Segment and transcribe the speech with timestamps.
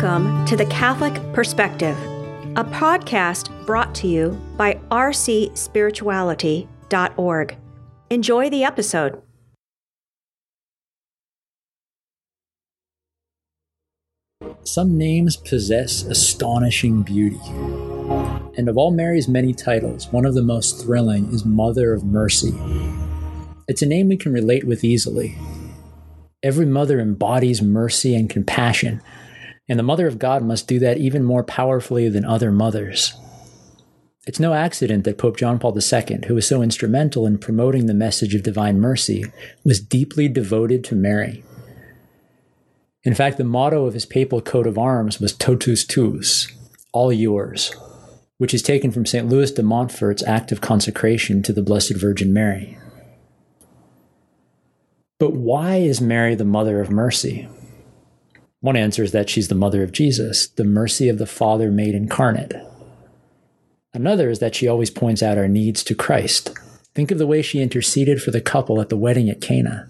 [0.00, 1.98] Welcome to the Catholic Perspective,
[2.54, 7.56] a podcast brought to you by rcspirituality.org.
[8.08, 9.20] Enjoy the episode.
[14.62, 17.40] Some names possess astonishing beauty.
[18.56, 22.54] And of all Mary's many titles, one of the most thrilling is Mother of Mercy.
[23.66, 25.36] It's a name we can relate with easily.
[26.44, 29.02] Every mother embodies mercy and compassion,
[29.68, 33.14] and the Mother of God must do that even more powerfully than other mothers.
[34.26, 37.94] It's no accident that Pope John Paul II, who was so instrumental in promoting the
[37.94, 39.24] message of divine mercy,
[39.64, 41.42] was deeply devoted to Mary.
[43.04, 46.52] In fact, the motto of his papal coat of arms was Totus Tuus,
[46.92, 47.74] all yours,
[48.36, 49.28] which is taken from St.
[49.28, 52.76] Louis de Montfort's act of consecration to the Blessed Virgin Mary.
[55.18, 57.48] But why is Mary the mother of mercy?
[58.60, 61.94] One answer is that she's the mother of Jesus, the mercy of the Father made
[61.94, 62.54] incarnate.
[63.94, 66.52] Another is that she always points out our needs to Christ.
[66.94, 69.88] Think of the way she interceded for the couple at the wedding at Cana.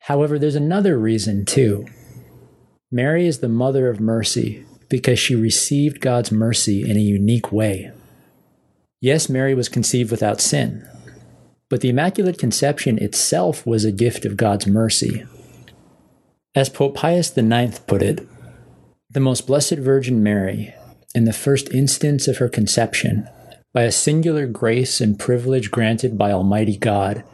[0.00, 1.86] However, there's another reason too.
[2.90, 7.90] Mary is the mother of mercy because she received God's mercy in a unique way.
[9.00, 10.86] Yes, Mary was conceived without sin,
[11.70, 15.24] but the Immaculate Conception itself was a gift of God's mercy.
[16.54, 18.28] As Pope Pius IX put it,
[19.08, 20.74] the most blessed Virgin Mary,
[21.14, 23.26] in the first instance of her conception,
[23.72, 27.24] by a singular grace and privilege granted by Almighty God,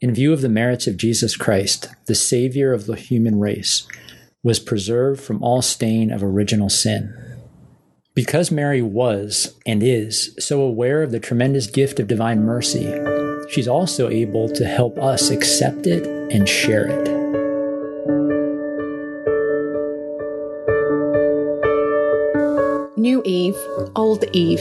[0.00, 3.84] in view of the merits of Jesus Christ, the Savior of the human race,
[4.44, 7.12] was preserved from all stain of original sin.
[8.14, 12.94] Because Mary was and is so aware of the tremendous gift of divine mercy,
[13.50, 17.27] she's also able to help us accept it and share it.
[23.98, 24.60] Old Eve.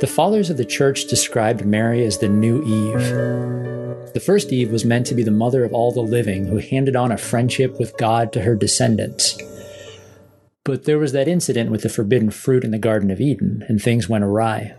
[0.00, 4.12] The fathers of the church described Mary as the new Eve.
[4.12, 6.94] The first Eve was meant to be the mother of all the living who handed
[6.94, 9.38] on a friendship with God to her descendants.
[10.64, 13.80] But there was that incident with the forbidden fruit in the Garden of Eden, and
[13.80, 14.74] things went awry.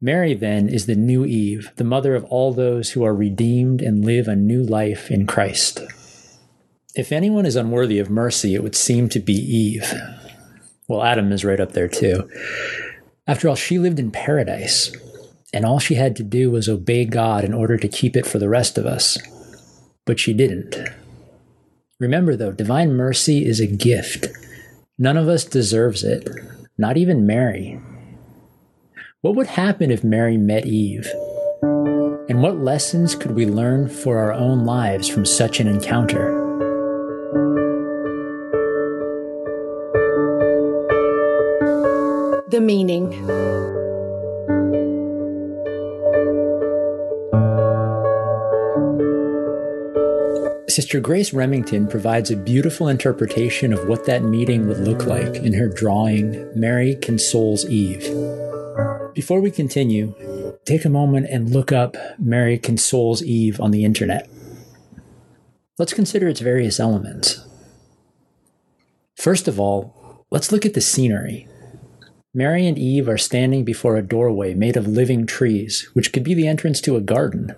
[0.00, 4.04] Mary, then, is the new Eve, the mother of all those who are redeemed and
[4.04, 5.80] live a new life in Christ.
[6.94, 9.94] If anyone is unworthy of mercy, it would seem to be Eve.
[10.86, 12.28] Well, Adam is right up there, too.
[13.26, 14.92] After all, she lived in paradise,
[15.52, 18.38] and all she had to do was obey God in order to keep it for
[18.38, 19.18] the rest of us.
[20.04, 20.76] But she didn't.
[21.98, 24.28] Remember, though, divine mercy is a gift.
[24.98, 26.28] None of us deserves it,
[26.76, 27.80] not even Mary.
[29.22, 31.10] What would happen if Mary met Eve?
[32.28, 36.34] And what lessons could we learn for our own lives from such an encounter?
[42.50, 43.10] The meaning.
[50.68, 55.54] Sister Grace Remington provides a beautiful interpretation of what that meeting would look like in
[55.54, 58.45] her drawing, Mary Consoles Eve.
[59.16, 60.14] Before we continue,
[60.66, 64.28] take a moment and look up Mary Consoles Eve on the internet.
[65.78, 67.42] Let's consider its various elements.
[69.14, 71.48] First of all, let's look at the scenery.
[72.34, 76.34] Mary and Eve are standing before a doorway made of living trees, which could be
[76.34, 77.54] the entrance to a garden.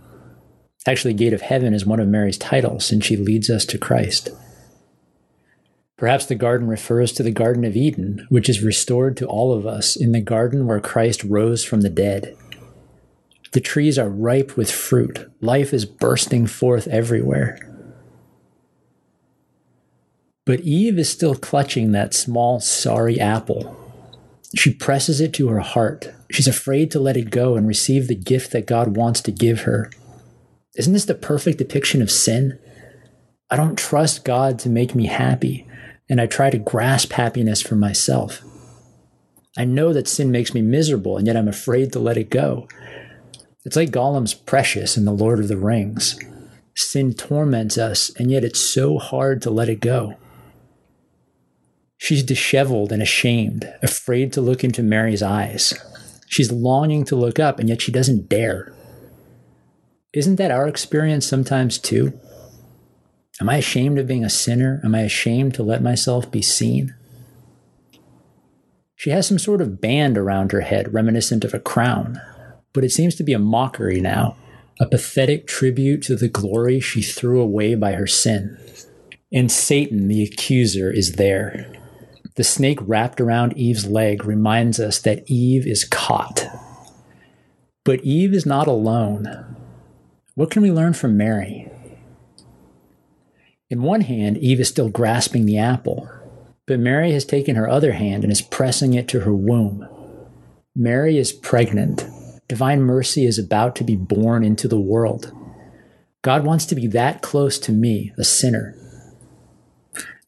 [0.86, 4.30] Actually, Gate of Heaven is one of Mary's titles since she leads us to Christ.
[5.98, 9.66] Perhaps the garden refers to the Garden of Eden, which is restored to all of
[9.66, 12.36] us in the garden where Christ rose from the dead.
[13.50, 17.58] The trees are ripe with fruit, life is bursting forth everywhere.
[20.46, 23.76] But Eve is still clutching that small, sorry apple.
[24.54, 26.10] She presses it to her heart.
[26.30, 29.62] She's afraid to let it go and receive the gift that God wants to give
[29.62, 29.90] her.
[30.76, 32.58] Isn't this the perfect depiction of sin?
[33.50, 35.68] I don't trust God to make me happy
[36.08, 38.42] and I try to grasp happiness for myself.
[39.56, 42.68] I know that sin makes me miserable, and yet I'm afraid to let it go.
[43.64, 46.18] It's like Gollum's precious in The Lord of the Rings.
[46.74, 50.14] Sin torments us, and yet it's so hard to let it go.
[51.98, 55.74] She's disheveled and ashamed, afraid to look into Mary's eyes.
[56.28, 58.72] She's longing to look up, and yet she doesn't dare.
[60.14, 62.18] Isn't that our experience sometimes too?
[63.40, 64.80] Am I ashamed of being a sinner?
[64.84, 66.94] Am I ashamed to let myself be seen?
[68.96, 72.20] She has some sort of band around her head reminiscent of a crown,
[72.72, 74.36] but it seems to be a mockery now,
[74.80, 78.58] a pathetic tribute to the glory she threw away by her sin.
[79.32, 81.72] And Satan, the accuser, is there.
[82.34, 86.46] The snake wrapped around Eve's leg reminds us that Eve is caught.
[87.84, 89.56] But Eve is not alone.
[90.34, 91.70] What can we learn from Mary?
[93.70, 96.08] In one hand, Eve is still grasping the apple,
[96.66, 99.86] but Mary has taken her other hand and is pressing it to her womb.
[100.74, 102.06] Mary is pregnant.
[102.48, 105.32] Divine mercy is about to be born into the world.
[106.22, 108.74] God wants to be that close to me, a sinner.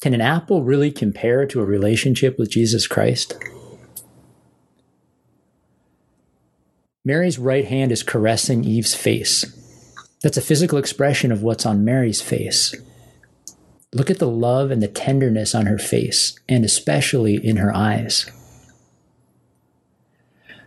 [0.03, 3.37] Can an apple really compare to a relationship with Jesus Christ?
[7.05, 9.45] Mary's right hand is caressing Eve's face.
[10.23, 12.75] That's a physical expression of what's on Mary's face.
[13.93, 18.31] Look at the love and the tenderness on her face, and especially in her eyes.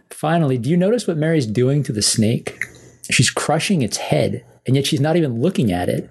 [0.09, 2.65] Finally, do you notice what Mary's doing to the snake?
[3.09, 6.09] She's crushing its head, and yet she's not even looking at it.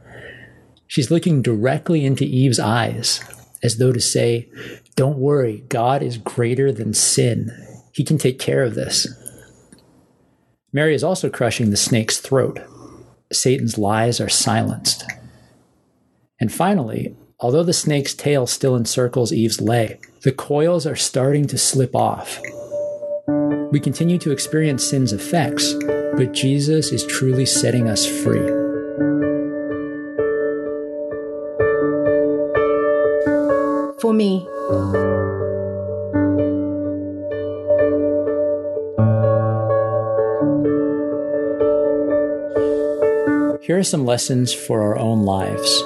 [0.87, 3.21] She's looking directly into Eve's eyes,
[3.63, 4.49] as though to say,
[4.97, 7.51] Don't worry, God is greater than sin.
[7.93, 9.07] He can take care of this.
[10.73, 12.61] Mary is also crushing the snake's throat.
[13.31, 15.05] Satan's lies are silenced.
[16.43, 21.57] And finally, although the snake's tail still encircles Eve's leg, the coils are starting to
[21.57, 22.41] slip off.
[23.71, 25.73] We continue to experience sin's effects,
[26.17, 28.45] but Jesus is truly setting us free.
[34.01, 34.45] For me,
[43.63, 45.83] Here are some lessons for our own lives.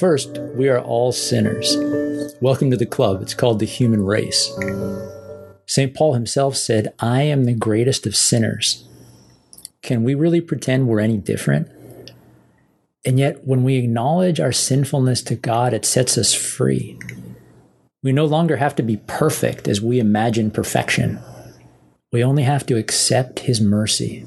[0.00, 1.76] First, we are all sinners.
[2.40, 3.22] Welcome to the club.
[3.22, 4.50] It's called the human race.
[5.66, 5.94] St.
[5.94, 8.84] Paul himself said, I am the greatest of sinners.
[9.80, 11.68] Can we really pretend we're any different?
[13.04, 16.98] And yet, when we acknowledge our sinfulness to God, it sets us free.
[18.02, 21.20] We no longer have to be perfect as we imagine perfection.
[22.10, 24.26] We only have to accept His mercy.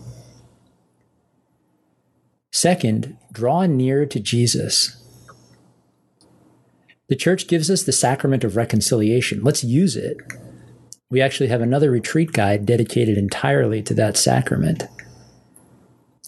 [2.59, 4.99] Second, draw near to Jesus.
[7.07, 9.43] The church gives us the sacrament of reconciliation.
[9.43, 10.17] Let's use it.
[11.11, 14.85] We actually have another retreat guide dedicated entirely to that sacrament.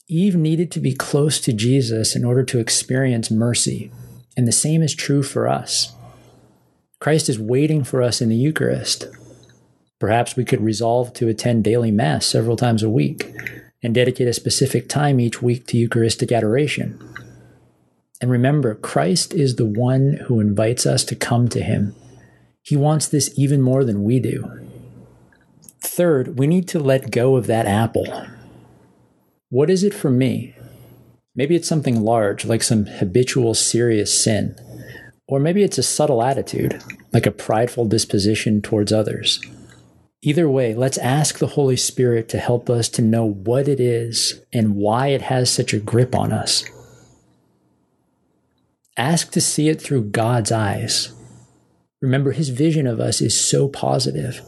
[0.08, 3.92] Eve needed to be close to Jesus in order to experience mercy,
[4.38, 5.96] and the same is true for us.
[7.00, 9.08] Christ is waiting for us in the Eucharist.
[9.98, 13.34] Perhaps we could resolve to attend daily Mass several times a week
[13.82, 17.00] and dedicate a specific time each week to Eucharistic adoration.
[18.22, 21.96] And remember, Christ is the one who invites us to come to him.
[22.62, 24.68] He wants this even more than we do.
[25.82, 28.26] Third, we need to let go of that apple.
[29.50, 30.56] What is it for me?
[31.36, 34.56] Maybe it's something large, like some habitual serious sin.
[35.28, 36.82] Or maybe it's a subtle attitude,
[37.14, 39.40] like a prideful disposition towards others.
[40.22, 44.42] Either way, let's ask the Holy Spirit to help us to know what it is
[44.52, 46.66] and why it has such a grip on us.
[48.98, 51.14] Ask to see it through God's eyes.
[52.02, 54.42] Remember, His vision of us is so positive.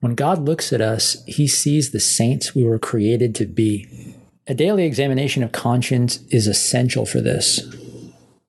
[0.00, 4.16] When God looks at us, He sees the saints we were created to be.
[4.48, 7.72] A daily examination of conscience is essential for this.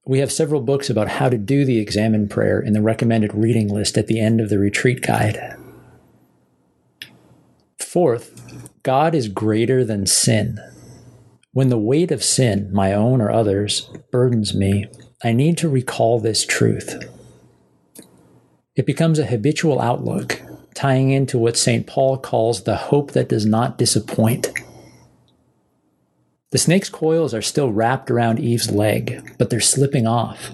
[0.03, 3.67] We have several books about how to do the examen prayer in the recommended reading
[3.67, 5.55] list at the end of the retreat guide.
[7.93, 10.59] Fourth, God is greater than sin.
[11.51, 14.87] When the weight of sin, my own or others, burdens me,
[15.23, 17.07] I need to recall this truth.
[18.75, 20.41] It becomes a habitual outlook,
[20.73, 21.85] tying into what St.
[21.85, 24.51] Paul calls the hope that does not disappoint.
[26.49, 30.49] The snake's coils are still wrapped around Eve's leg, but they're slipping off.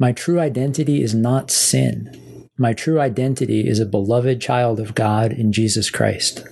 [0.00, 5.32] My true identity is not sin, my true identity is a beloved child of God
[5.32, 6.44] in Jesus Christ.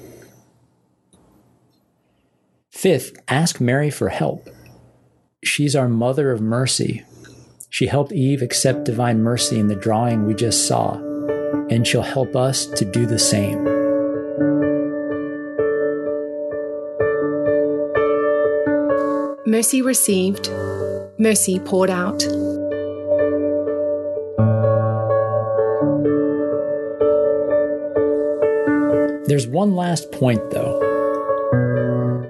[2.70, 4.48] Fifth, ask Mary for help.
[5.44, 7.04] She's our mother of mercy.
[7.68, 10.94] She helped Eve accept divine mercy in the drawing we just saw,
[11.70, 13.80] and she'll help us to do the same.
[19.50, 20.48] mercy received,
[21.18, 22.22] mercy poured out.
[29.30, 30.80] There's one last point, though.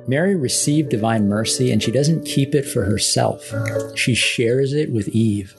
[0.06, 3.54] Mary received divine mercy and she doesn't keep it for herself,
[3.96, 5.54] she shares it with Eve.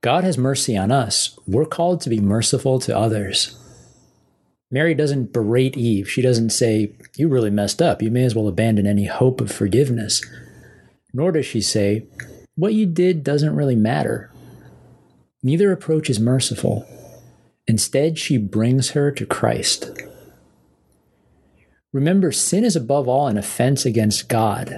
[0.00, 1.38] God has mercy on us.
[1.46, 3.54] We're called to be merciful to others.
[4.70, 6.10] Mary doesn't berate Eve.
[6.10, 8.00] She doesn't say, You really messed up.
[8.00, 10.24] You may as well abandon any hope of forgiveness.
[11.12, 12.06] Nor does she say,
[12.54, 14.32] What you did doesn't really matter.
[15.42, 16.86] Neither approach is merciful.
[17.66, 19.90] Instead, she brings her to Christ.
[21.92, 24.72] Remember, sin is above all an offense against God,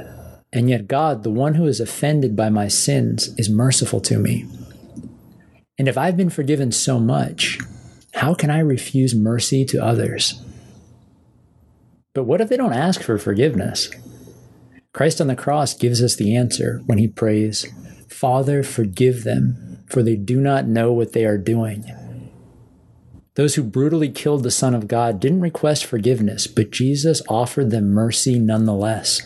[0.50, 4.46] and yet God, the one who is offended by my sins, is merciful to me.
[5.78, 7.58] And if I've been forgiven so much,
[8.14, 10.42] how can I refuse mercy to others?
[12.14, 13.90] But what if they don't ask for forgiveness?
[14.94, 17.66] Christ on the cross gives us the answer when he prays,
[18.08, 21.84] Father, forgive them, for they do not know what they are doing.
[23.34, 27.88] Those who brutally killed the Son of God didn't request forgiveness, but Jesus offered them
[27.90, 29.22] mercy nonetheless.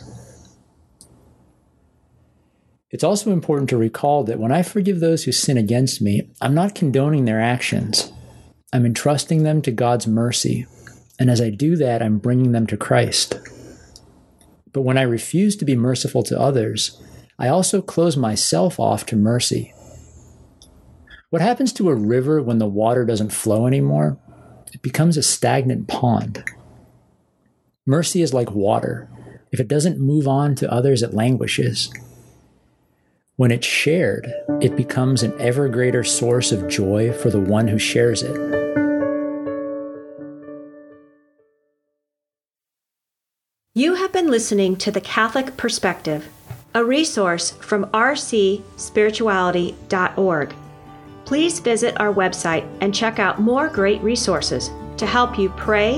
[2.91, 6.55] It's also important to recall that when I forgive those who sin against me, I'm
[6.55, 8.13] not condoning their actions.
[8.73, 10.67] I'm entrusting them to God's mercy,
[11.19, 13.41] and as I do that, I'm bringing them to Christ.
[14.73, 17.03] But when I refuse to be merciful to others,
[17.39, 19.73] I also close myself off to mercy.
[21.31, 24.17] What happens to a river when the water doesn't flow anymore?
[24.73, 26.45] It becomes a stagnant pond.
[27.85, 29.11] Mercy is like water.
[29.51, 31.93] If it doesn't move on to others, it languishes.
[33.35, 37.79] When it's shared, it becomes an ever greater source of joy for the one who
[37.79, 38.37] shares it.
[43.75, 46.29] You have been listening to The Catholic Perspective,
[46.73, 50.55] a resource from rcspirituality.org.
[51.27, 55.97] Please visit our website and check out more great resources to help you pray,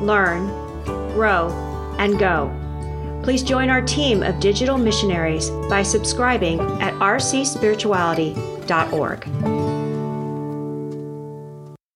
[0.00, 0.46] learn,
[1.12, 1.50] grow,
[1.98, 2.50] and go.
[3.22, 9.51] Please join our team of digital missionaries by subscribing at rcspirituality.org.